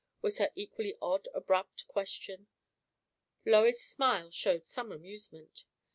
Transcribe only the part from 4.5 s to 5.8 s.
some amusement.